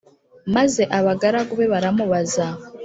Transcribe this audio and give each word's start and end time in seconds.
Maze 0.55 0.81
abagaragu 0.97 1.53
be 1.59 1.65
baramubaza 1.73 2.45